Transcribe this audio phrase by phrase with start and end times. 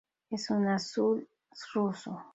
[0.31, 1.29] Es una azul
[1.75, 2.25] ruso.